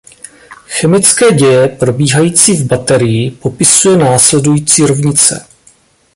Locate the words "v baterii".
2.55-3.31